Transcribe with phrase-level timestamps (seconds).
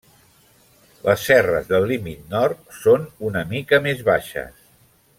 [1.07, 4.69] Les serres del límit nord són una mica més baixes.